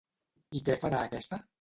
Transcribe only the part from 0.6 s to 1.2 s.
I què farà